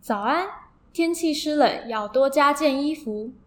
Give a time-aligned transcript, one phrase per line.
[0.00, 0.48] 早安
[0.92, 3.32] 天气湿冷要多加件衣服。